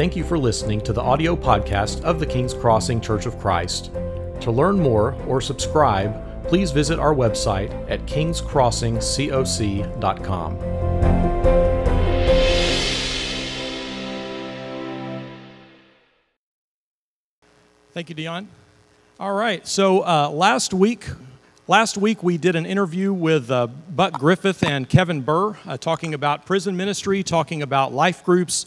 [0.00, 3.92] Thank you for listening to the audio podcast of the King's Crossing Church of Christ.
[4.40, 10.58] To learn more or subscribe, please visit our website at kingscrossingcoc.com.
[17.92, 18.48] Thank you, Dion.
[19.18, 19.68] All right.
[19.68, 21.04] So uh, last week,
[21.66, 26.14] last week we did an interview with uh, Buck Griffith and Kevin Burr, uh, talking
[26.14, 28.64] about prison ministry, talking about life groups,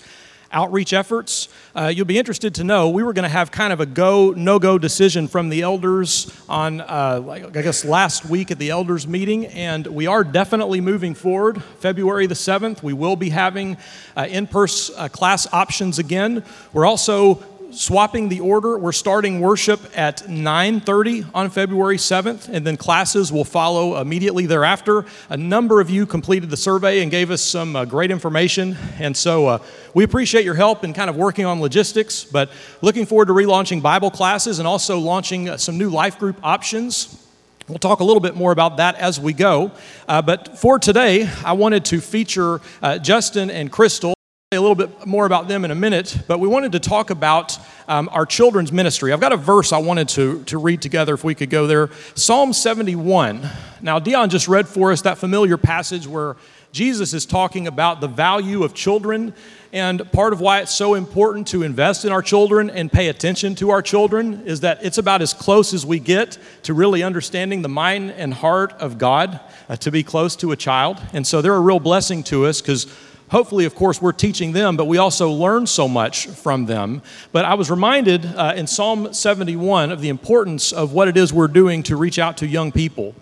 [0.54, 1.49] outreach efforts.
[1.75, 4.31] Uh, you'll be interested to know we were going to have kind of a go
[4.31, 9.08] no go decision from the elders on, uh, I guess, last week at the elders
[9.08, 11.61] meeting, and we are definitely moving forward.
[11.80, 13.77] February the seventh, we will be having
[14.16, 16.44] uh, in person class options again.
[16.72, 18.77] We're also swapping the order.
[18.77, 25.05] We're starting worship at 9:30 on February 7th, and then classes will follow immediately thereafter.
[25.30, 29.16] A number of you completed the survey and gave us some uh, great information, and
[29.16, 29.58] so uh,
[29.94, 32.23] we appreciate your help in kind of working on logistics.
[32.23, 36.38] But looking forward to relaunching Bible classes and also launching uh, some new life group
[36.44, 37.19] options.
[37.67, 39.72] We'll talk a little bit more about that as we go.
[40.08, 44.14] Uh, but for today, I wanted to feature uh, Justin and Krystal
[44.58, 47.58] a little bit more about them in a minute, but we wanted to talk about
[47.88, 49.14] um, our children's ministry.
[49.14, 51.90] I've got a verse I wanted to, to read together if we could go there.
[52.16, 53.48] Psalm 71.
[53.81, 56.36] Now, Dion just read for us that familiar passage where
[56.73, 59.34] Jesus is talking about the value of children.
[59.72, 63.53] And part of why it's so important to invest in our children and pay attention
[63.56, 67.62] to our children is that it's about as close as we get to really understanding
[67.62, 71.00] the mind and heart of God uh, to be close to a child.
[71.14, 72.88] And so they're a real blessing to us because
[73.34, 77.02] hopefully, of course, we're teaching them, but we also learn so much from them.
[77.31, 81.34] But I was reminded uh, in Psalm 71 of the importance of what it is
[81.34, 83.16] we're doing to reach out to young people.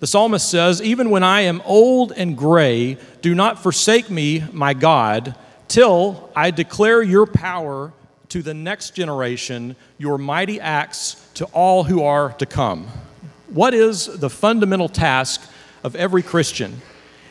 [0.00, 4.74] The psalmist says, Even when I am old and gray, do not forsake me, my
[4.74, 5.36] God,
[5.68, 7.92] till I declare your power
[8.30, 12.88] to the next generation, your mighty acts to all who are to come.
[13.46, 15.40] What is the fundamental task
[15.84, 16.82] of every Christian?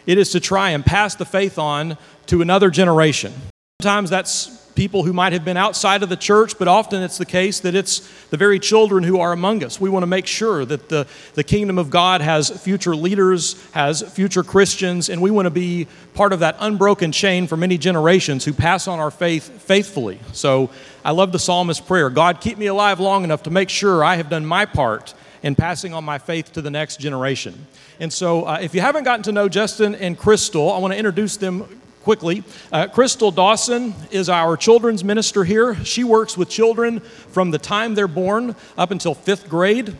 [0.05, 1.97] It is to try and pass the faith on
[2.31, 3.33] to another generation.
[3.81, 7.25] Sometimes that's people who might have been outside of the church, but often it's the
[7.25, 7.99] case that it's
[8.29, 9.81] the very children who are among us.
[9.81, 14.01] We want to make sure that the, the kingdom of God has future leaders, has
[14.13, 18.45] future Christians, and we want to be part of that unbroken chain for many generations
[18.45, 20.17] who pass on our faith faithfully.
[20.31, 20.69] So
[21.03, 24.15] I love the psalmist's prayer God, keep me alive long enough to make sure I
[24.15, 25.13] have done my part
[25.43, 27.67] in passing on my faith to the next generation.
[27.99, 30.97] And so, uh, if you haven't gotten to know Justin and Krystal, I want to
[30.97, 32.43] introduce them quickly.
[32.71, 35.75] Uh, Krystal Dawson is our children's minister here.
[35.85, 39.95] She works with children from the time they're born up until fifth grade.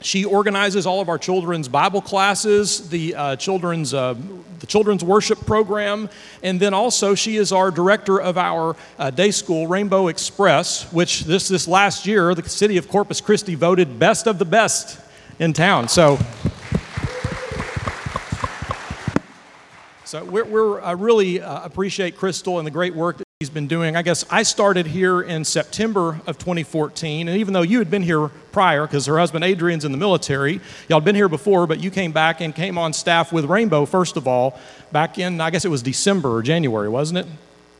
[0.00, 4.14] She organizes all of our children's Bible classes, the uh, children's uh,
[4.58, 6.08] the children's worship program,
[6.42, 11.24] and then also she is our director of our uh, day school, Rainbow Express, which
[11.24, 15.00] this this last year the city of Corpus Christi voted best of the best
[15.38, 15.88] in town.
[15.88, 16.18] So.
[20.12, 23.66] So we're, we're I really uh, appreciate Krystal and the great work that he's been
[23.66, 23.96] doing.
[23.96, 28.02] I guess I started here in September of 2014, and even though you had been
[28.02, 31.80] here prior, because her husband Adrian's in the military, y'all had been here before, but
[31.80, 34.60] you came back and came on staff with Rainbow first of all,
[34.92, 37.26] back in I guess it was December or January, wasn't it?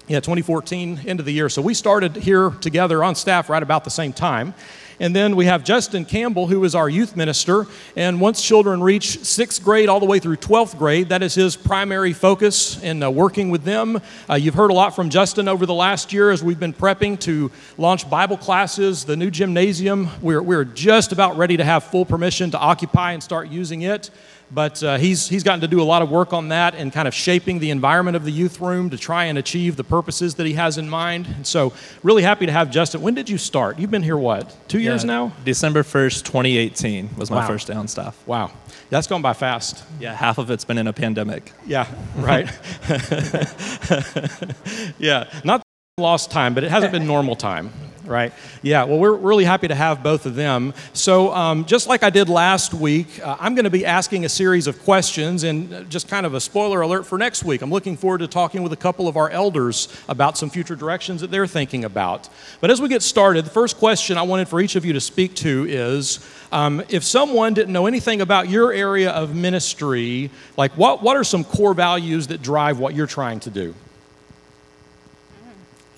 [0.08, 1.50] Yeah, 2014, end of the year.
[1.50, 4.54] So we started here together on staff right about the same time.
[5.00, 7.66] And then we have Justin Campbell, who is our youth minister.
[7.96, 11.56] And once children reach sixth grade all the way through 12th grade, that is his
[11.56, 14.00] primary focus in uh, working with them.
[14.28, 17.18] Uh, you've heard a lot from Justin over the last year as we've been prepping
[17.20, 20.08] to launch Bible classes, the new gymnasium.
[20.20, 24.10] We're, we're just about ready to have full permission to occupy and start using it.
[24.54, 27.08] But uh, he's, he's gotten to do a lot of work on that and kind
[27.08, 30.46] of shaping the environment of the youth room to try and achieve the purposes that
[30.46, 31.26] he has in mind.
[31.26, 33.00] And so, really happy to have Justin.
[33.00, 33.78] When did you start?
[33.78, 35.32] You've been here, what, two yeah, years now?
[35.44, 37.46] December 1st, 2018 was my wow.
[37.46, 38.22] first day on staff.
[38.26, 38.50] Wow.
[38.90, 39.84] That's gone by fast.
[39.98, 41.52] Yeah, half of it's been in a pandemic.
[41.64, 41.86] Yeah,
[42.16, 42.46] right.
[44.98, 45.62] yeah, not
[45.96, 47.70] lost time, but it hasn't been normal time
[48.04, 48.32] right?
[48.62, 50.74] Yeah, well, we're really happy to have both of them.
[50.92, 54.28] So, um, just like I did last week, uh, I'm going to be asking a
[54.28, 57.62] series of questions, and just kind of a spoiler alert for next week.
[57.62, 61.20] I'm looking forward to talking with a couple of our elders about some future directions
[61.20, 62.28] that they're thinking about.
[62.60, 65.00] But as we get started, the first question I wanted for each of you to
[65.00, 66.18] speak to is
[66.52, 71.24] um, if someone didn't know anything about your area of ministry, like what, what are
[71.24, 73.74] some core values that drive what you're trying to do?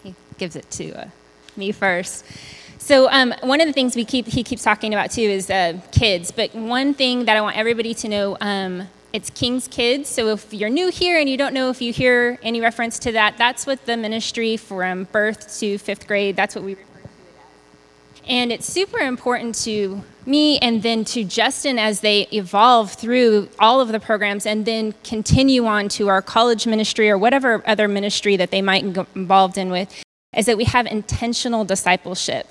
[0.02, 1.08] He gives it to uh,
[1.56, 2.24] me first.
[2.78, 5.78] So um, one of the things we keep he keeps talking about too is uh,
[5.90, 6.30] kids.
[6.30, 10.08] But one thing that I want everybody to know um, it's King's Kids.
[10.08, 13.12] So if you're new here and you don't know if you hear any reference to
[13.12, 16.98] that, that's what the ministry from birth to fifth grade, that's what we refer to
[16.98, 18.20] it as.
[18.26, 23.80] And it's super important to me and then to Justin as they evolve through all
[23.80, 28.36] of the programs and then continue on to our college ministry or whatever other ministry
[28.36, 30.02] that they might get involved in with,
[30.36, 32.48] is that we have intentional discipleship.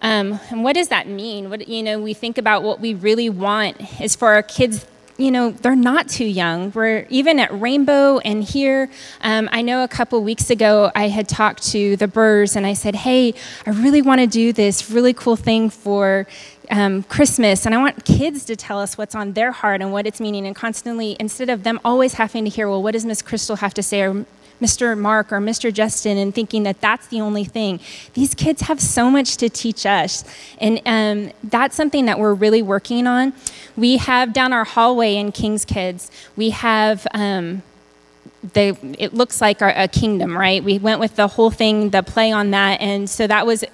[0.00, 1.48] Um, and what does that mean?
[1.48, 4.86] What, you know, we think about what we really want is for our kids
[5.18, 6.72] you know, they're not too young.
[6.72, 8.90] We're even at Rainbow and here.
[9.20, 12.72] Um, I know a couple weeks ago I had talked to the Burrs and I
[12.72, 13.34] said, hey,
[13.66, 16.26] I really want to do this really cool thing for
[16.70, 20.06] um, Christmas, and I want kids to tell us what's on their heart and what
[20.06, 23.20] it's meaning, and constantly, instead of them always having to hear, well, what does Miss
[23.20, 24.24] Krystal have to say, or
[24.62, 24.96] Mr.
[24.96, 25.72] Mark or Mr.
[25.72, 27.80] Justin and thinking that that's the only thing.
[28.14, 30.24] These kids have so much to teach us.
[30.58, 33.32] And um, that's something that we're really working on.
[33.76, 37.06] We have down our hallway in King's Kids, we have.
[37.12, 37.62] Um,
[38.54, 40.64] the, it looks like a kingdom, right?
[40.64, 43.64] We went with the whole thing, the play on that, and so that was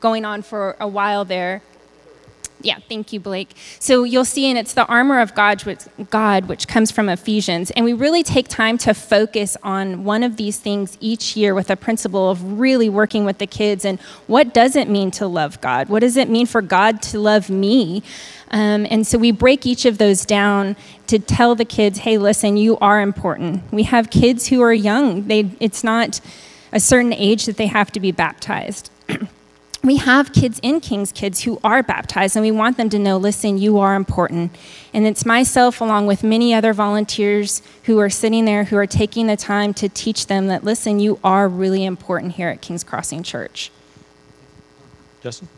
[0.00, 1.62] going on for a while there
[2.60, 3.56] yeah, thank you, Blake.
[3.78, 7.70] So you'll see, and it's the armor of God which, God, which comes from Ephesians.
[7.72, 11.70] And we really take time to focus on one of these things each year with
[11.70, 15.60] a principle of really working with the kids and what does it mean to love
[15.60, 15.88] God?
[15.88, 18.02] What does it mean for God to love me?
[18.50, 20.76] Um, and so we break each of those down
[21.06, 23.62] to tell the kids, hey, listen, you are important.
[23.72, 26.20] We have kids who are young, they, it's not
[26.72, 28.90] a certain age that they have to be baptized.
[29.82, 33.16] we have kids in King's Kids who are baptized, and we want them to know
[33.16, 34.54] listen, you are important.
[34.92, 39.28] And it's myself, along with many other volunteers who are sitting there who are taking
[39.28, 43.22] the time to teach them that listen, you are really important here at King's Crossing
[43.22, 43.70] Church.
[45.22, 45.48] Justin?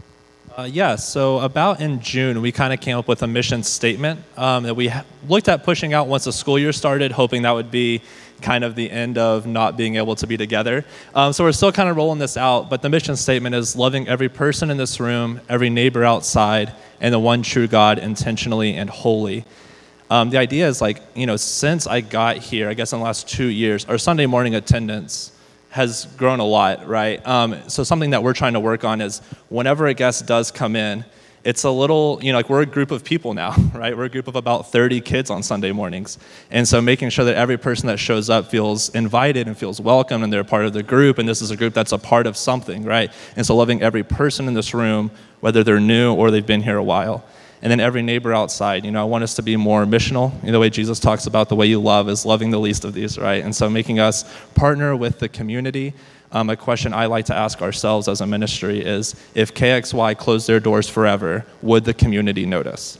[0.59, 4.19] Uh, yeah, so about in June, we kind of came up with a mission statement
[4.37, 7.53] um, that we ha- looked at pushing out once the school year started, hoping that
[7.53, 8.03] would be
[8.43, 10.85] kind of the end of not being able to be together.
[11.15, 14.09] Um, so we're still kind of rolling this out, but the mission statement is loving
[14.09, 18.91] every person in this room, every neighbor outside, and the one true God intentionally and
[18.91, 19.45] wholly.
[20.11, 23.05] Um, the idea is like, you know, since I got here, I guess in the
[23.05, 25.31] last two years, our Sunday morning attendance
[25.71, 27.25] has grown a lot, right?
[27.27, 30.75] Um, so something that we're trying to work on is whenever a guest does come
[30.75, 31.05] in,
[31.43, 33.97] it's a little, you know, like we're a group of people now, right?
[33.97, 36.19] We're a group of about 30 kids on Sunday mornings.
[36.51, 40.23] And so making sure that every person that shows up feels invited and feels welcome
[40.23, 42.37] and they're part of the group and this is a group that's a part of
[42.37, 43.11] something, right?
[43.37, 46.77] And so loving every person in this room, whether they're new or they've been here
[46.77, 47.25] a while.
[47.63, 50.33] And then every neighbor outside, you know, I want us to be more missional.
[50.41, 52.85] You know, the way Jesus talks about the way you love is loving the least
[52.85, 53.45] of these, right?
[53.45, 54.25] And so making us
[54.55, 55.93] partner with the community
[56.33, 60.47] um, a question I like to ask ourselves as a ministry is if KXY closed
[60.47, 62.99] their doors forever, would the community notice?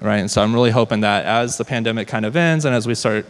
[0.00, 0.18] Right?
[0.18, 2.94] And so I'm really hoping that as the pandemic kind of ends and as we
[2.94, 3.26] start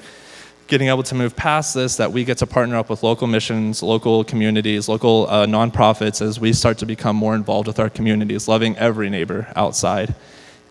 [0.67, 3.83] getting able to move past this, that we get to partner up with local missions,
[3.83, 8.49] local communities, local uh, nonprofits as we start to become more involved with our communities,
[8.49, 10.15] loving every neighbor outside.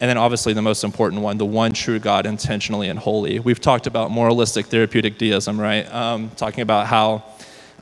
[0.03, 3.39] And then, obviously, the most important one, the one true God, intentionally and wholly.
[3.39, 5.89] We've talked about moralistic therapeutic deism, right?
[5.93, 7.23] Um, talking about how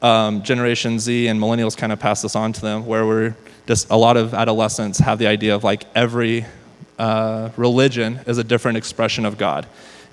[0.03, 3.35] um, Generation Z and millennials kind of pass this on to them, where we're
[3.65, 6.45] just a lot of adolescents have the idea of like every
[6.99, 9.65] uh, religion is a different expression of God.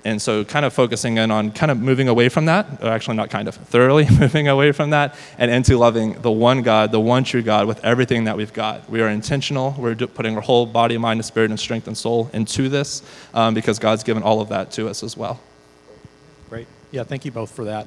[0.05, 3.17] And so, kind of focusing in on kind of moving away from that, or actually,
[3.17, 6.99] not kind of, thoroughly moving away from that, and into loving the one God, the
[6.99, 8.89] one true God, with everything that we've got.
[8.89, 9.75] We are intentional.
[9.77, 13.53] We're putting our whole body, mind, and spirit, and strength and soul into this um,
[13.53, 15.39] because God's given all of that to us as well.
[16.49, 16.67] Great.
[16.91, 17.85] Yeah, thank you both for that.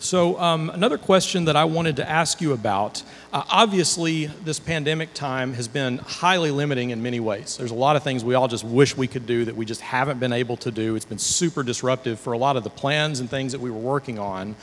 [0.00, 5.14] So, um, another question that I wanted to ask you about uh, obviously, this pandemic
[5.14, 7.56] time has been highly limiting in many ways.
[7.56, 9.80] There's a lot of things we all just wish we could do that we just
[9.80, 10.96] haven't been able to do.
[10.96, 13.78] It's been super disruptive for a lot of the plans and things that we were
[13.78, 14.56] working on.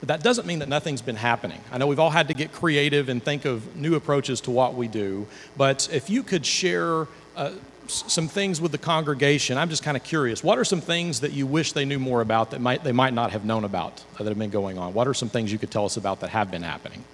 [0.00, 1.60] But that doesn't mean that nothing's been happening.
[1.70, 4.74] I know we've all had to get creative and think of new approaches to what
[4.74, 5.26] we do.
[5.56, 7.52] But if you could share uh,
[7.88, 9.58] some things with the congregation.
[9.58, 10.42] I'm just kind of curious.
[10.42, 13.14] What are some things that you wish they knew more about that might, they might
[13.14, 14.94] not have known about that have been going on?
[14.94, 17.04] What are some things you could tell us about that have been happening?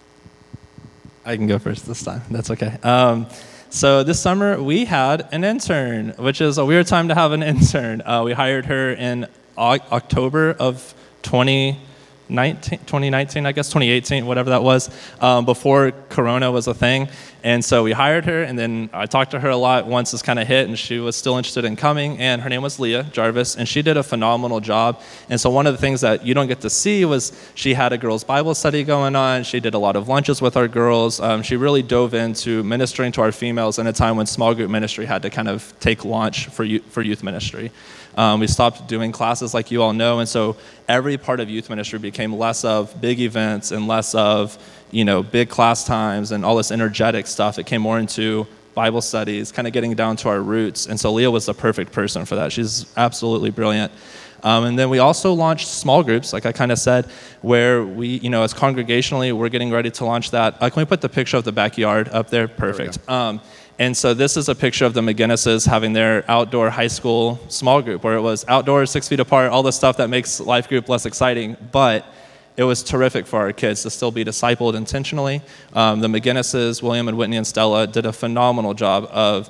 [1.25, 2.23] I can go first this time.
[2.31, 2.79] That's okay.
[2.83, 3.27] Um,
[3.71, 7.43] so this summer we had an intern, which is a weird time to have an
[7.43, 8.03] intern.
[8.03, 9.27] Uh, we hired her in
[9.57, 11.79] October of 20.
[12.33, 17.09] 19, 2019, I guess 2018, whatever that was, um, before Corona was a thing.
[17.45, 20.23] And so we hired her, and then I talked to her a lot once this
[20.23, 22.19] kind of hit, and she was still interested in coming.
[22.19, 25.01] And her name was Leah Jarvis, and she did a phenomenal job.
[25.29, 27.93] And so one of the things that you don't get to see was she had
[27.93, 29.43] a girls' Bible study going on.
[29.43, 31.19] She did a lot of lunches with our girls.
[31.19, 34.71] Um, she really dove into ministering to our females in a time when small group
[34.71, 37.73] ministry had to kind of take launch for youth, for youth ministry.
[38.17, 40.19] Um, we stopped doing classes like you all know.
[40.19, 40.57] And so
[40.89, 44.59] every part of youth ministry became less of big events and less of,
[44.91, 47.59] you know, big class times and all this energetic stuff.
[47.59, 50.87] It came more into Bible studies, kind of getting down to our roots.
[50.87, 52.53] And so Leah was the perfect person for that.
[52.53, 53.93] She's absolutely brilliant.
[54.43, 57.07] Um, and then we also launched small groups, like I kind of said,
[57.43, 60.61] where we, you know, as congregationally, we're getting ready to launch that.
[60.61, 62.49] Uh, can we put the picture of the backyard up there?
[62.49, 63.07] Perfect.
[63.07, 63.41] There um,
[63.79, 67.83] and so this is a picture of the McGinnises having their outdoor high school small
[67.83, 70.89] group, where it was outdoors, six feet apart, all the stuff that makes life group
[70.89, 72.05] less exciting, but
[72.57, 75.41] it was terrific for our kids to still be discipled intentionally.
[75.73, 79.49] Um, the McGinnises, William and Whitney and Stella, did a phenomenal job of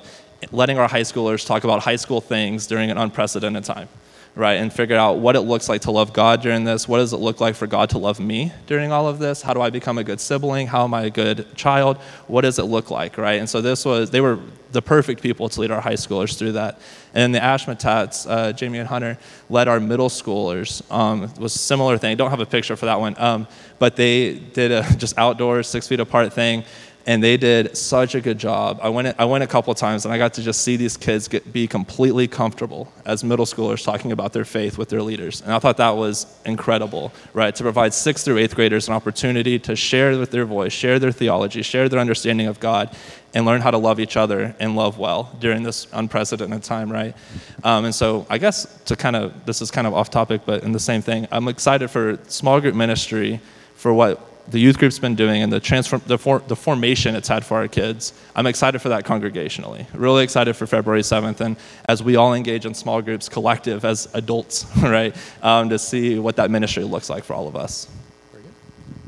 [0.51, 3.89] letting our high schoolers talk about high school things during an unprecedented time
[4.35, 4.53] right?
[4.53, 6.87] And figure out what it looks like to love God during this.
[6.87, 9.41] What does it look like for God to love me during all of this?
[9.41, 10.67] How do I become a good sibling?
[10.67, 11.97] How am I a good child?
[12.27, 13.39] What does it look like, right?
[13.39, 14.39] And so this was, they were
[14.71, 16.79] the perfect people to lead our high schoolers through that.
[17.13, 20.81] And then the Ashmetats, uh, Jamie and Hunter, led our middle schoolers.
[20.91, 22.17] Um, was a similar thing.
[22.17, 23.47] Don't have a picture for that one, um,
[23.77, 26.63] but they did a just outdoors, six feet apart thing
[27.05, 28.79] and they did such a good job.
[28.81, 30.95] I went, I went a couple of times and I got to just see these
[30.95, 35.41] kids get, be completely comfortable as middle schoolers talking about their faith with their leaders.
[35.41, 37.53] And I thought that was incredible, right?
[37.55, 41.11] To provide sixth through eighth graders an opportunity to share with their voice, share their
[41.11, 42.95] theology, share their understanding of God,
[43.33, 47.15] and learn how to love each other and love well during this unprecedented time, right?
[47.63, 50.63] Um, and so I guess to kind of, this is kind of off topic, but
[50.63, 53.41] in the same thing, I'm excited for small group ministry
[53.75, 57.27] for what the youth group's been doing and the, transform, the, for, the formation it's
[57.27, 58.13] had for our kids.
[58.35, 59.87] I'm excited for that congregationally.
[59.93, 61.39] Really excited for February 7th.
[61.39, 66.19] And as we all engage in small groups, collective, as adults, right, um, to see
[66.19, 67.87] what that ministry looks like for all of us.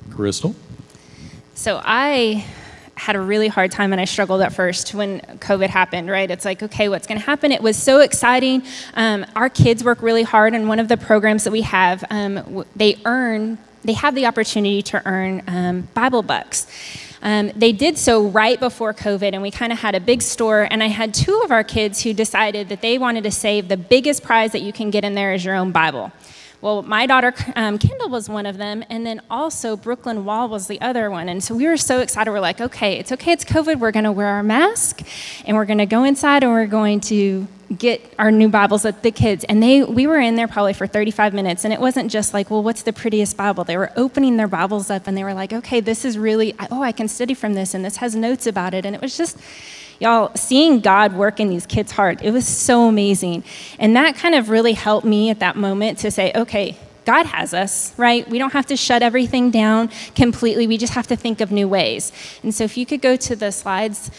[0.10, 0.56] Krystal?
[1.54, 2.46] So I
[2.96, 6.32] had a really hard time and I struggled at first when COVID happened, right?
[6.32, 7.52] It's like, okay, what's going to happen?
[7.52, 8.64] It was so exciting.
[8.94, 12.66] Um, our kids work really hard, and one of the programs that we have, um,
[12.76, 16.68] they earn they have the opportunity to earn um, Bible bucks.
[17.22, 20.68] Um, they did so right before COVID, and we kind of had a big store.
[20.70, 23.78] And I had two of our kids who decided that they wanted to save the
[23.78, 26.12] biggest prize that you can get in there is your own Bible.
[26.62, 30.68] Well, my daughter um, Kendall was one of them, and then also Brooklyn Wall was
[30.68, 31.30] the other one.
[31.30, 32.32] And so we were so excited.
[32.32, 33.80] We're like, okay, it's okay, it's COVID.
[33.80, 35.02] We're going to wear our mask,
[35.46, 37.48] and we're going to go inside, and we're going to
[37.78, 39.44] get our new Bibles at the kids.
[39.46, 42.52] And they, we were in there probably for 35 minutes, and it wasn't just like,
[42.52, 43.64] well, what's the prettiest Bible?
[43.64, 46.82] They were opening their Bibles up, and they were like, okay, this is really, oh,
[46.82, 48.86] I can study from this, and this has notes about it.
[48.86, 49.38] And it was just,
[50.00, 53.44] y'all, seeing God work in these kids' heart, it was so amazing.
[53.80, 57.54] And that kind of really helped me at that moment to say, okay, God has
[57.54, 58.28] us, right?
[58.28, 60.66] We don't have to shut everything down completely.
[60.66, 62.12] We just have to think of new ways.
[62.42, 64.12] And so if you could go to the slides.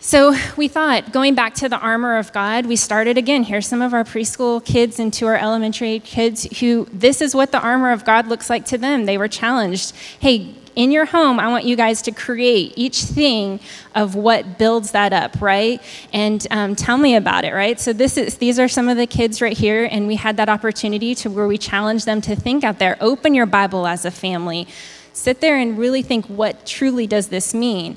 [0.00, 3.42] So we thought, going back to the armor of God, we started again.
[3.42, 7.50] Here's some of our preschool kids and to our elementary kids who this is what
[7.50, 9.06] the armor of God looks like to them.
[9.06, 9.92] They were challenged.
[10.20, 13.58] Hey, in your home, I want you guys to create each thing
[13.96, 15.82] of what builds that up, right?
[16.12, 17.80] And um, tell me about it, right?
[17.80, 20.48] So this is these are some of the kids right here, and we had that
[20.48, 24.12] opportunity to where we challenged them to think out there, open your Bible as a
[24.12, 24.68] family,
[25.12, 27.96] sit there and really think, what truly does this mean?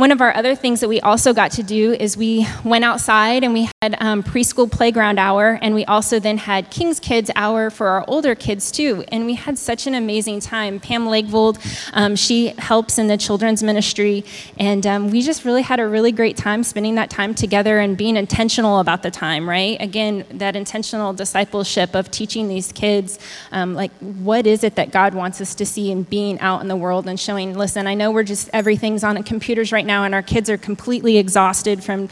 [0.00, 3.44] One of our other things that we also got to do is we went outside
[3.44, 7.68] and we had um, preschool playground hour, and we also then had King's Kids hour
[7.68, 9.04] for our older kids too.
[9.08, 10.80] And we had such an amazing time.
[10.80, 11.58] Pam Lakevold,
[11.92, 14.24] um, she helps in the children's ministry,
[14.58, 17.98] and um, we just really had a really great time spending that time together and
[17.98, 19.76] being intentional about the time, right?
[19.82, 23.18] Again, that intentional discipleship of teaching these kids,
[23.52, 26.68] um, like, what is it that God wants us to see in being out in
[26.68, 30.04] the world and showing, listen, I know we're just, everything's on computers right now now,
[30.04, 32.08] and our kids are completely exhausted from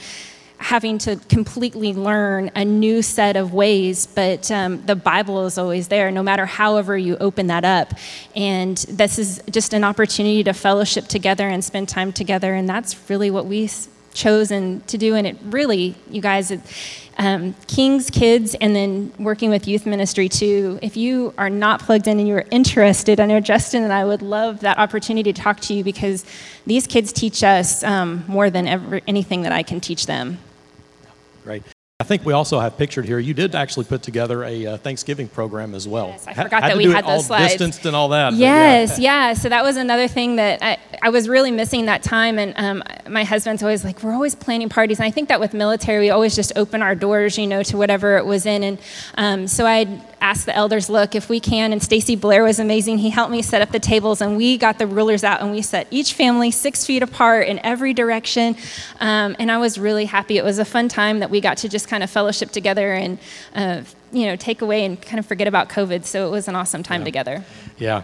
[0.58, 5.86] having to completely learn a new set of ways, but um, the Bible is always
[5.86, 7.94] there, no matter however you open that up.
[8.34, 12.96] And this is just an opportunity to fellowship together and spend time together, and that's
[13.08, 13.68] really what we
[14.18, 15.14] chosen to do.
[15.14, 16.60] And it really, you guys, it,
[17.16, 20.78] um, King's Kids and then working with youth ministry too.
[20.82, 24.22] If you are not plugged in and you're interested, I know Justin and I would
[24.22, 26.24] love that opportunity to talk to you because
[26.66, 30.38] these kids teach us um, more than ever, anything that I can teach them.
[31.44, 31.62] Great.
[32.00, 33.18] I think we also have pictured here.
[33.18, 36.10] You did actually put together a uh, Thanksgiving program as well.
[36.10, 37.54] Yes, I forgot had that we had those slides.
[37.54, 38.34] Distanced and all that.
[38.34, 39.30] Yes, yeah.
[39.30, 39.34] yeah.
[39.34, 42.38] So that was another thing that I, I was really missing that time.
[42.38, 45.00] And um, my husband's always like, we're always planning parties.
[45.00, 47.76] And I think that with military, we always just open our doors, you know, to
[47.76, 48.62] whatever it was in.
[48.62, 48.78] And
[49.16, 51.72] um, so I asked the elders, look, if we can.
[51.72, 52.98] And Stacy Blair was amazing.
[52.98, 55.62] He helped me set up the tables, and we got the rulers out, and we
[55.62, 58.56] set each family six feet apart in every direction.
[59.00, 60.36] Um, and I was really happy.
[60.38, 63.18] It was a fun time that we got to just kind of fellowship together and,
[63.54, 63.82] uh,
[64.12, 66.04] you know, take away and kind of forget about COVID.
[66.04, 67.04] So it was an awesome time Yeah.
[67.04, 67.44] together.
[67.78, 68.02] Yeah.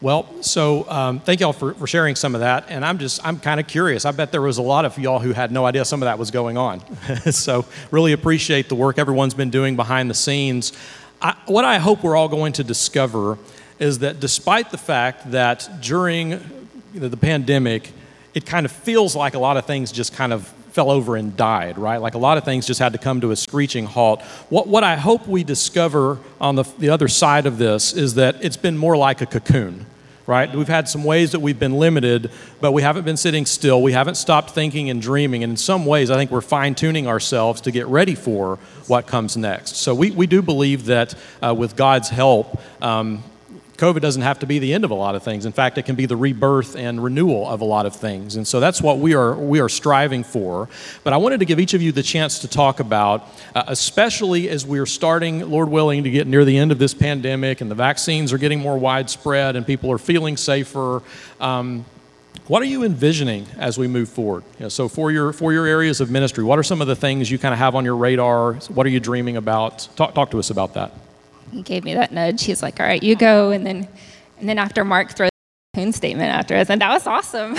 [0.00, 2.64] Well, so um, thank y'all for, for sharing some of that.
[2.68, 4.04] And I'm just, I'm kind of curious.
[4.04, 6.18] I bet there was a lot of y'all who had no idea some of that
[6.18, 6.80] was going on.
[7.30, 10.72] so really appreciate the work everyone's been doing behind the scenes.
[11.22, 13.38] I, what I hope we're all going to discover
[13.78, 16.40] is that despite the fact that during
[16.92, 17.92] the pandemic,
[18.34, 21.36] it kind of feels like a lot of things just kind of fell over and
[21.36, 21.98] died, right?
[21.98, 24.22] Like a lot of things just had to come to a screeching halt.
[24.48, 28.42] What, what I hope we discover on the, the other side of this is that
[28.42, 29.86] it's been more like a cocoon,
[30.26, 30.54] right?
[30.54, 33.82] We've had some ways that we've been limited, but we haven't been sitting still.
[33.82, 35.42] We haven't stopped thinking and dreaming.
[35.42, 39.06] And in some ways, I think we're fine tuning ourselves to get ready for what
[39.06, 39.76] comes next.
[39.76, 43.24] So we, we do believe that uh, with God's help, um,
[43.82, 45.44] COVID doesn't have to be the end of a lot of things.
[45.44, 48.36] In fact, it can be the rebirth and renewal of a lot of things.
[48.36, 50.68] And so that's what we are we are striving for.
[51.02, 54.48] But I wanted to give each of you the chance to talk about, uh, especially
[54.48, 57.74] as we're starting, Lord willing, to get near the end of this pandemic and the
[57.74, 61.02] vaccines are getting more widespread and people are feeling safer.
[61.40, 61.84] Um,
[62.46, 64.44] what are you envisioning as we move forward?
[64.60, 66.94] You know, so for your for your areas of ministry, what are some of the
[66.94, 68.54] things you kind of have on your radar?
[68.68, 69.88] What are you dreaming about?
[69.96, 70.92] Talk talk to us about that.
[71.52, 72.44] He gave me that nudge.
[72.44, 73.50] He's like, all right, you go.
[73.50, 73.86] And then,
[74.38, 75.30] and then after Mark throws
[75.74, 77.56] cocoon statement after us, and that was awesome.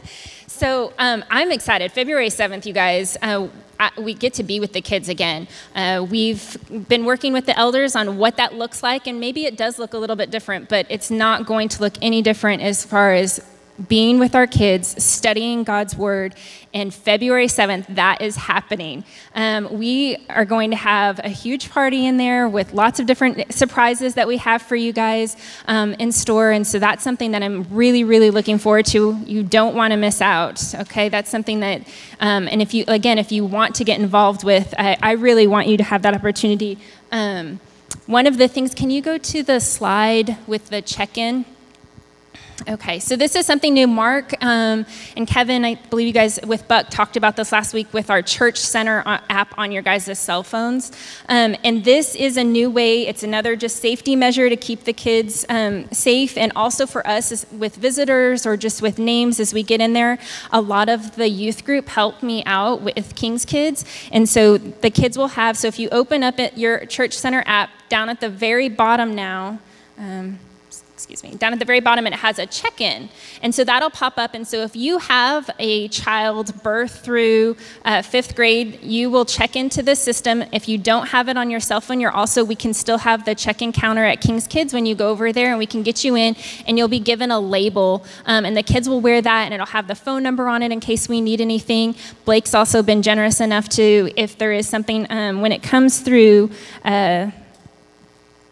[0.46, 1.92] so um, I'm excited.
[1.92, 3.48] February 7th, you guys, uh,
[3.78, 5.48] I, we get to be with the kids again.
[5.74, 6.56] Uh, we've
[6.88, 9.94] been working with the elders on what that looks like, and maybe it does look
[9.94, 13.40] a little bit different, but it's not going to look any different as far as
[13.88, 16.34] being with our kids, studying God's Word,
[16.72, 19.04] and February 7th, that is happening.
[19.34, 23.52] Um, we are going to have a huge party in there with lots of different
[23.52, 26.50] surprises that we have for you guys um, in store.
[26.50, 29.18] And so that's something that I'm really, really looking forward to.
[29.24, 31.08] You don't want to miss out, okay?
[31.08, 31.82] That's something that,
[32.20, 35.46] um, and if you, again, if you want to get involved with, I, I really
[35.46, 36.78] want you to have that opportunity.
[37.10, 37.60] Um,
[38.06, 41.44] one of the things, can you go to the slide with the check in?
[42.68, 43.86] Okay, so this is something new.
[43.86, 47.92] Mark um, and Kevin, I believe you guys with Buck talked about this last week
[47.94, 50.90] with our Church Center app on your guys' cell phones.
[51.28, 54.92] Um, and this is a new way, it's another just safety measure to keep the
[54.92, 56.36] kids um, safe.
[56.36, 60.18] And also for us with visitors or just with names as we get in there.
[60.50, 63.84] A lot of the youth group helped me out with King's Kids.
[64.10, 67.70] And so the kids will have, so if you open up your Church Center app,
[67.88, 69.60] down at the very bottom now,
[69.98, 70.40] um,
[70.96, 73.10] excuse me, down at the very bottom, it has a check in.
[73.42, 74.32] And so that'll pop up.
[74.32, 79.56] And so if you have a child birth through uh, fifth grade, you will check
[79.56, 80.42] into the system.
[80.52, 83.26] If you don't have it on your cell phone, you're also, we can still have
[83.26, 85.82] the check in counter at King's Kids when you go over there and we can
[85.82, 86.34] get you in
[86.66, 88.02] and you'll be given a label.
[88.24, 90.72] Um, and the kids will wear that and it'll have the phone number on it
[90.72, 91.94] in case we need anything.
[92.24, 96.50] Blake's also been generous enough to, if there is something, um, when it comes through,
[96.86, 97.30] uh,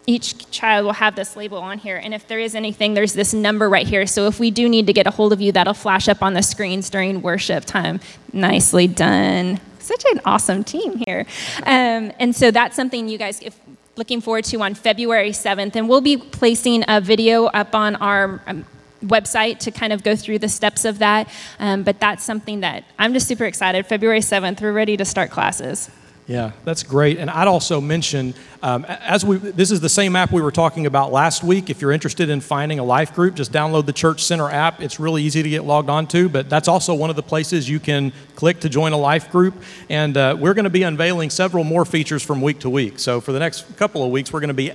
[0.07, 1.97] each child will have this label on here.
[1.97, 4.05] And if there is anything, there's this number right here.
[4.05, 6.33] So if we do need to get a hold of you, that'll flash up on
[6.33, 7.99] the screens during worship time.
[8.31, 9.59] Nicely done.
[9.79, 11.25] Such an awesome team here.
[11.63, 13.59] Um, and so that's something you guys, if
[13.95, 15.75] looking forward to on February 7th.
[15.75, 18.65] And we'll be placing a video up on our um,
[19.03, 21.29] website to kind of go through the steps of that.
[21.59, 23.85] Um, but that's something that I'm just super excited.
[23.85, 25.89] February 7th, we're ready to start classes.
[26.27, 27.19] Yeah, that's great.
[27.19, 28.33] And I'd also mention,
[28.63, 31.69] um, as we, this is the same app we were talking about last week.
[31.69, 34.81] If you're interested in finding a life group, just download the Church Center app.
[34.81, 37.79] It's really easy to get logged onto, but that's also one of the places you
[37.79, 39.53] can click to join a life group.
[39.87, 42.97] And uh, we're going to be unveiling several more features from week to week.
[42.97, 44.71] So for the next couple of weeks, we're going to be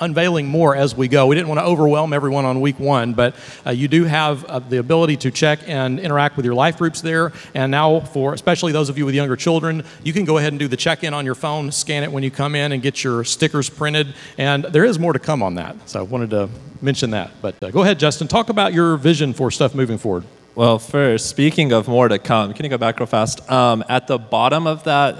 [0.00, 1.26] unveiling more as we go.
[1.26, 3.34] We didn't want to overwhelm everyone on week one, but
[3.66, 7.00] uh, you do have uh, the ability to check and interact with your life groups
[7.00, 7.32] there.
[7.54, 10.60] And now, for especially those of you with younger children, you can go ahead and
[10.60, 13.02] do the check in on your phone, scan it when you come in, and get
[13.02, 14.14] your stickers printed.
[14.38, 15.88] And there is more to come on that.
[15.88, 16.48] So I wanted to
[16.82, 17.30] mention that.
[17.40, 18.28] But uh, go ahead, Justin.
[18.28, 20.24] Talk about your vision for stuff moving forward.
[20.54, 23.50] Well, first, speaking of more to come, can you go back real fast?
[23.50, 25.18] Um, at the bottom of that,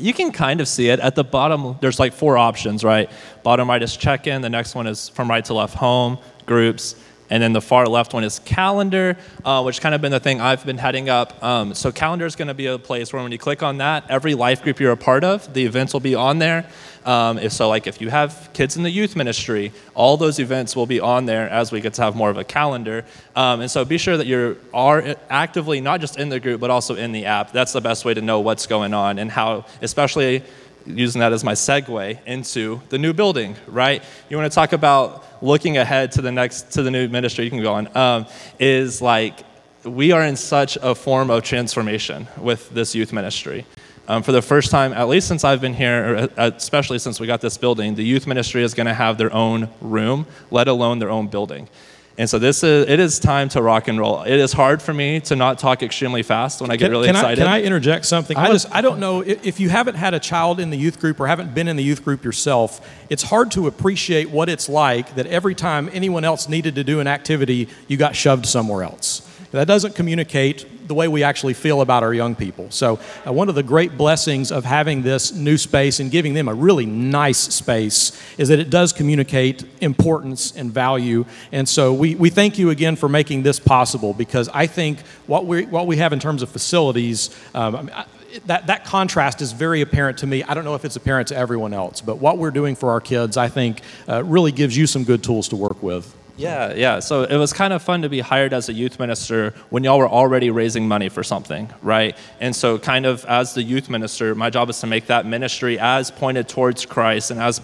[0.00, 1.00] you can kind of see it.
[1.00, 3.10] At the bottom, there's like four options, right?
[3.42, 6.94] Bottom right is check in, the next one is from right to left home, groups,
[7.30, 10.40] and then the far left one is calendar, uh, which kind of been the thing
[10.40, 11.42] I've been heading up.
[11.42, 14.10] Um, so calendar is going to be a place where when you click on that,
[14.10, 16.68] every life group you're a part of, the events will be on there.
[17.08, 20.76] Um, if so, like if you have kids in the youth ministry, all those events
[20.76, 23.06] will be on there as we get to have more of a calendar.
[23.34, 26.68] Um, and so be sure that you are actively not just in the group, but
[26.68, 27.50] also in the app.
[27.50, 30.42] That's the best way to know what's going on and how, especially
[30.84, 34.04] using that as my segue into the new building, right?
[34.28, 37.44] You want to talk about looking ahead to the next to the new ministry.
[37.44, 37.96] You can go on.
[37.96, 38.26] Um,
[38.58, 39.38] is like
[39.82, 43.64] we are in such a form of transformation with this youth ministry.
[44.10, 47.26] Um, for the first time, at least since I've been here, uh, especially since we
[47.26, 50.98] got this building, the youth ministry is going to have their own room, let alone
[50.98, 51.68] their own building.
[52.16, 54.22] And so this is it is time to rock and roll.
[54.22, 57.06] It is hard for me to not talk extremely fast when I get Can, really
[57.06, 57.44] can excited.
[57.44, 58.36] I, can I interject something?
[58.36, 60.98] I just I don't know if, if you haven't had a child in the youth
[60.98, 62.80] group or haven't been in the youth group yourself.
[63.08, 66.98] It's hard to appreciate what it's like that every time anyone else needed to do
[66.98, 69.20] an activity, you got shoved somewhere else.
[69.52, 72.70] That doesn't communicate the way we actually feel about our young people.
[72.70, 76.48] So, uh, one of the great blessings of having this new space and giving them
[76.48, 81.24] a really nice space is that it does communicate importance and value.
[81.52, 85.46] And so, we, we thank you again for making this possible because I think what
[85.46, 88.04] we, what we have in terms of facilities, um, I mean, I,
[88.46, 90.42] that, that contrast is very apparent to me.
[90.42, 93.00] I don't know if it's apparent to everyone else, but what we're doing for our
[93.00, 96.14] kids, I think, uh, really gives you some good tools to work with.
[96.38, 97.00] Yeah, yeah.
[97.00, 99.98] So it was kind of fun to be hired as a youth minister when y'all
[99.98, 102.16] were already raising money for something, right?
[102.38, 105.78] And so, kind of as the youth minister, my job is to make that ministry
[105.80, 107.60] as pointed towards Christ and as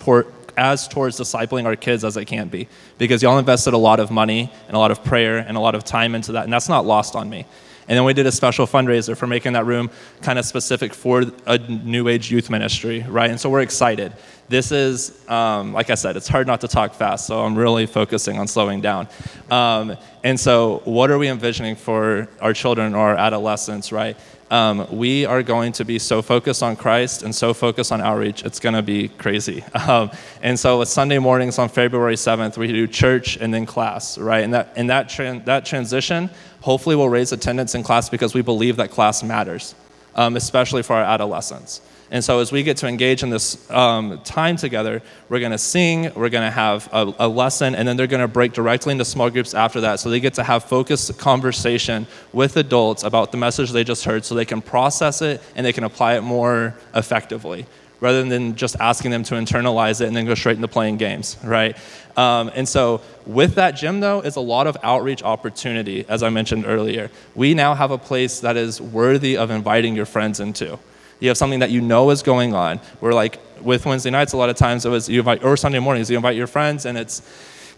[0.57, 4.11] as towards discipling our kids as it can be, because y'all invested a lot of
[4.11, 6.69] money and a lot of prayer and a lot of time into that, and that's
[6.69, 7.47] not lost on me.
[7.89, 9.91] And then we did a special fundraiser for making that room
[10.23, 13.31] kind of specific for a new age youth ministry, right?
[13.31, 14.13] And so we're excited.
[14.49, 17.87] This is, um, like I said, it's hard not to talk fast, so I'm really
[17.87, 19.09] focusing on slowing down.
[19.51, 24.17] Um, and so, what are we envisioning for our children or our adolescents, right?
[24.51, 28.45] Um, we are going to be so focused on Christ and so focused on outreach,
[28.45, 29.65] it's going to be crazy.
[29.87, 34.17] Um, and so, with Sunday mornings on February 7th, we do church and then class,
[34.17, 34.43] right?
[34.43, 35.11] And that, and that,
[35.45, 36.31] that transition
[36.65, 39.75] hopefully we'll raise attendance in class because we believe that class matters,
[40.15, 41.83] um, especially for our adolescents.
[42.11, 45.59] And so, as we get to engage in this um, time together, we're going to
[45.59, 48.93] sing, we're going to have a, a, lesson, and then they're going to break directly
[48.93, 50.01] into small groups after that.
[50.01, 54.25] So, they get to have focused conversation with adults about the message they just heard
[54.25, 57.67] so they can process it and they can apply it more effectively
[58.05, 61.37] rather than just asking them to internalize it and then go straight into playing games,
[61.43, 61.77] right?
[62.17, 66.29] Um, and so, with that gym, though, is a lot of outreach opportunity, as I
[66.29, 67.11] mentioned earlier.
[67.35, 70.79] We now have a place that is worthy of inviting your friends into
[71.21, 72.81] you have something that you know is going on.
[73.01, 75.79] We're like with Wednesday nights, a lot of times it was you invite, or Sunday
[75.79, 77.23] mornings, you invite your friends and it's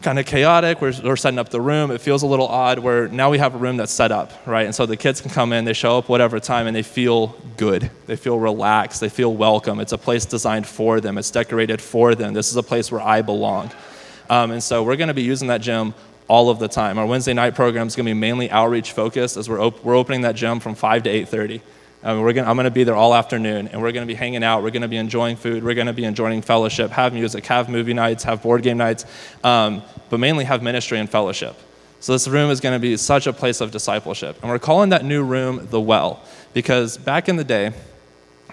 [0.03, 0.81] kind of chaotic.
[0.81, 1.91] We're, we're setting up the room.
[1.91, 4.67] It feels a little odd where now we have a room that's set up, right?
[4.67, 7.37] And so the kids can come in, they show up whatever time, and they feel
[7.57, 7.91] good.
[8.07, 9.01] They feel relaxed.
[9.01, 9.81] They feel welcome.
[9.81, 12.35] It's a place designed for them, it's decorated for them.
[12.35, 13.71] This is a place where I belong.
[14.29, 15.95] Um, and so we're going to be using that gym
[16.29, 16.99] all of the time.
[16.99, 19.97] Our Wednesday night program is going to be mainly outreach focused as we're, op- we're
[19.97, 21.61] opening that gym from 5 to 8.30.
[22.07, 24.15] Um, we're gonna, I'm going to be there all afternoon, and we're going to be
[24.15, 24.63] hanging out.
[24.63, 25.65] We're going to be enjoying food.
[25.65, 29.05] We're going to be enjoying fellowship, have music, have movie nights, have board game nights,
[29.43, 31.57] um, but mainly have ministry and fellowship.
[31.99, 34.41] So this room is going to be such a place of discipleship.
[34.41, 36.23] And we're calling that new room the well,
[36.55, 37.73] because back in the day,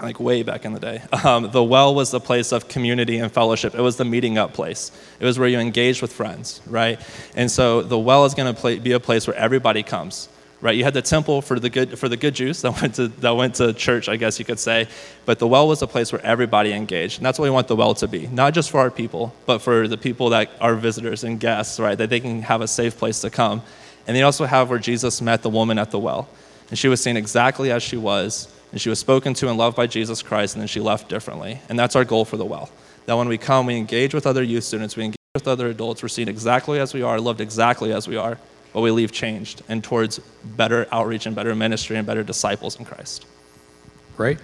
[0.01, 3.31] like way back in the day, um, the well was the place of community and
[3.31, 3.75] fellowship.
[3.75, 4.91] It was the meeting up place.
[5.19, 6.99] It was where you engaged with friends, right?
[7.35, 10.27] And so the well is going to be a place where everybody comes
[10.63, 10.77] right?
[10.77, 13.35] You had the temple for the good for the good Jews that went to that
[13.35, 14.87] went to church, I guess you could say.
[15.25, 17.75] But the well was a place where everybody engaged, and that's what we want the
[17.75, 21.23] well to be, not just for our people, but for the people that are visitors
[21.23, 21.97] and guests, right?
[21.97, 23.61] That they can have a safe place to come.
[24.07, 26.27] And they also have where Jesus met the woman at the well,
[26.69, 29.75] and she was seen exactly as she was, and she was spoken to and loved
[29.75, 31.59] by Jesus Christ, and then she left differently.
[31.69, 32.69] And that's our goal for the well.
[33.05, 36.01] That when we come, we engage with other youth students, we engage with other adults,
[36.01, 38.37] we're seen exactly as we are, loved exactly as we are
[38.73, 42.85] but we leave changed and towards better outreach and better ministry and better disciples in
[42.85, 43.25] Christ.
[44.17, 44.39] Great.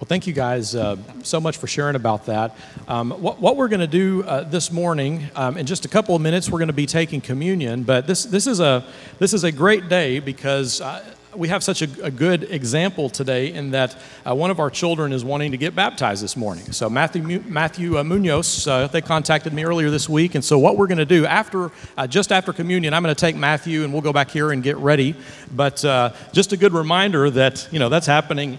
[0.00, 2.56] Well, thank you guys uh, so much for sharing about that.
[2.86, 6.14] Um, what, what, we're going to do uh, this morning, um, in just a couple
[6.14, 7.82] of minutes, we're going to be taking communion.
[7.82, 8.84] But this, this, is, a,
[9.18, 13.52] this is a great day because uh, we have such a, a, good example today
[13.52, 16.72] in that uh, one of our children is wanting to get baptized this morning.
[16.72, 20.76] So Matthew, Matthew uh, Munoz, uh, they contacted me earlier this week, and so what
[20.76, 23.92] we're going to do after, uh, just after communion, I'm going to take Matthew and
[23.92, 25.14] we'll go back here and get ready.
[25.54, 28.58] But uh, just a good reminder that you know that's happening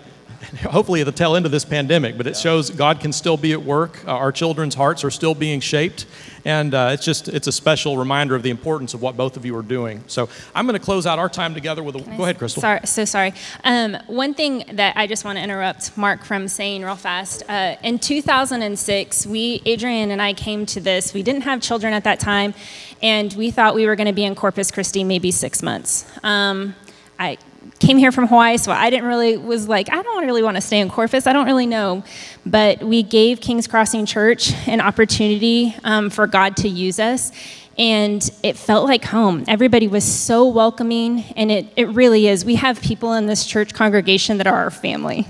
[0.69, 3.53] hopefully at the tail end of this pandemic, but it shows God can still be
[3.53, 4.05] at work.
[4.07, 6.05] Uh, our children's hearts are still being shaped,
[6.45, 9.45] and uh, it's just it's a special reminder of the importance of what both of
[9.45, 10.03] you are doing.
[10.07, 11.99] So I'm going to close out our time together with a.
[11.99, 12.61] Go ahead, Krystal.
[12.61, 13.33] Sorry, so sorry.
[13.63, 17.43] Um, one thing that I just want to interrupt Mark from saying real fast.
[17.47, 21.13] Uh, in 2006, we Adrian and I came to this.
[21.13, 22.53] We didn't have children at that time,
[23.01, 26.05] and we thought we were going to be in Corpus Christi maybe six months.
[26.23, 26.75] Um,
[27.19, 27.37] I
[27.79, 30.61] came here from Hawaii, so I didn't really was like I don't really want to
[30.61, 31.25] stay in Corpus.
[31.27, 32.03] I don't really know,
[32.45, 37.31] but we gave Kings Crossing Church an opportunity um, for God to use us,
[37.77, 39.45] and it felt like home.
[39.47, 42.43] Everybody was so welcoming, and it it really is.
[42.43, 45.25] We have people in this church congregation that are our family,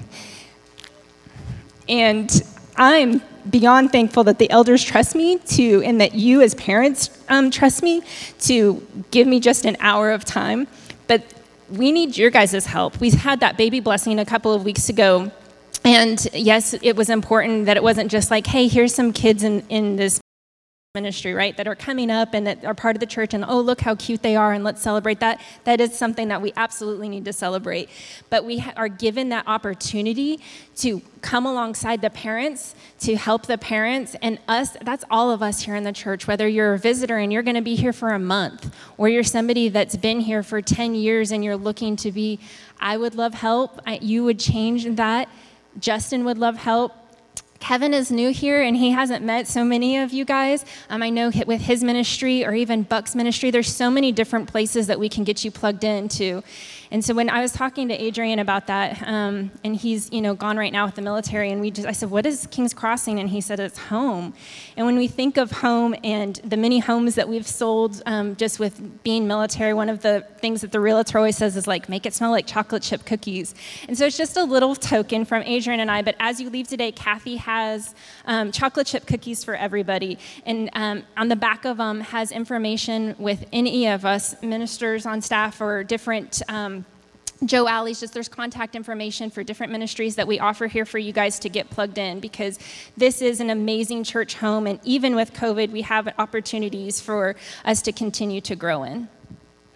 [1.88, 2.31] and
[2.75, 7.51] I'm beyond thankful that the elders trust me to, and that you as parents um,
[7.51, 8.01] trust me
[8.41, 10.67] to give me just an hour of time.
[11.07, 11.23] But
[11.71, 12.99] we need your guys' help.
[12.99, 15.32] We had that baby blessing a couple of weeks ago.
[15.86, 19.63] And yes, it was important that it wasn't just like, hey, here's some kids in,
[19.69, 20.19] in this
[20.95, 23.62] ministry, right, that are coming up and that are part of the church, and oh,
[23.62, 25.39] look how cute they are, and let's celebrate that.
[25.65, 27.89] That is something that we absolutely need to celebrate.
[28.32, 30.39] But we are given that opportunity
[30.78, 34.78] to come alongside the parents, to help the parents, and us.
[34.82, 37.54] That's all of us here in the church, whether you're a visitor and you're going
[37.54, 41.32] to be here for a month, or you're somebody that's been here for 10 years
[41.32, 42.39] and you're looking to be,
[42.80, 43.80] I would love help.
[43.86, 45.30] I, you would change that.
[45.80, 46.93] Justin would love help
[47.59, 50.65] Kevin is new here and he hasn't met so many of you guys.
[50.89, 54.87] Um, I know with his ministry or even Buck's ministry, there's so many different places
[54.87, 56.41] that we can get you plugged into.
[56.91, 60.34] And so when I was talking to Adrian about that, um, and he's you know
[60.34, 63.19] gone right now with the military, and we just I said, "What is King's Crossing?"
[63.19, 64.34] And he said, "It's home."
[64.75, 68.60] And when we think of home and the many homes that we've sold um, just
[68.60, 72.08] with being military, one of the things that the realtor always says is like, "Make
[72.08, 73.54] it smell like chocolate chip cookies."
[73.88, 76.02] And so it's just a little token from Adrian and I.
[76.02, 77.93] But as you leave today, Kathy has
[78.25, 83.15] um, chocolate chip cookies for everybody, and um, on the back of them has information
[83.19, 86.78] with any of us ministers on staff or different um,
[87.45, 91.13] Joe Alley's just there's contact information for different ministries that we offer here for you
[91.13, 92.60] guys to get plugged in because
[92.97, 97.82] this is an amazing church home and even with COVID we have opportunities for us
[97.84, 99.08] to continue to grow in.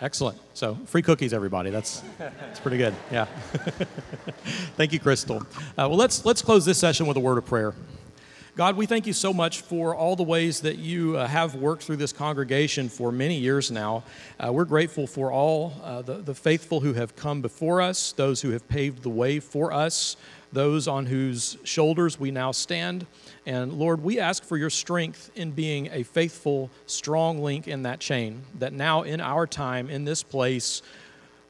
[0.02, 0.38] Excellent.
[0.54, 1.70] So free cookies, everybody.
[1.70, 2.94] That's that's pretty good.
[3.10, 3.26] Yeah.
[4.76, 5.42] Thank you, Krystal.
[5.42, 7.74] Uh, well, let's let's close this session with a word of prayer.
[8.56, 11.82] God, we thank you so much for all the ways that you uh, have worked
[11.82, 14.04] through this congregation for many years now.
[14.40, 18.42] Uh, we're grateful for all uh, the, the faithful who have come before us, those
[18.42, 20.18] who have paved the way for us,
[20.52, 23.08] those on whose shoulders we now stand.
[23.48, 28.00] And Lord, we ask for your strength in being a faithful, strong link in that
[28.02, 30.84] chain, that now in our time, in this place,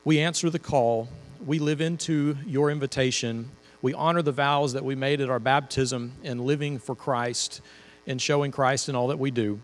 [0.06, 1.10] we answer the call,
[1.46, 3.50] we live into your invitation
[3.84, 7.60] we honor the vows that we made at our baptism in living for Christ
[8.08, 9.60] and showing Christ in all that we do.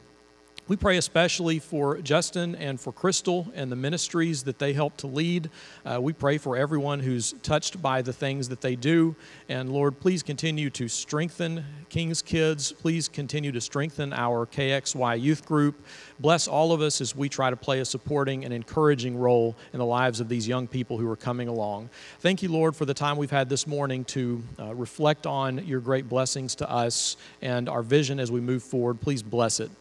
[0.69, 5.07] We pray especially for Justin and for Krystal and the ministries that they help to
[5.07, 5.49] lead.
[5.83, 9.15] Uh, we pray for everyone who's touched by the things that they do.
[9.49, 12.71] And Lord, please continue to strengthen King's Kids.
[12.71, 15.83] Please continue to strengthen our KXY youth group.
[16.19, 19.79] Bless all of us as we try to play a supporting and encouraging role in
[19.79, 21.89] the lives of these young people who are coming along.
[22.19, 25.79] Thank you, Lord, for the time we've had this morning to uh, reflect on your
[25.79, 29.01] great blessings to us and our vision as we move forward.
[29.01, 29.71] Please bless it.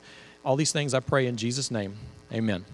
[0.44, 1.94] All these things I pray in Jesus' name.
[2.32, 2.64] Amen.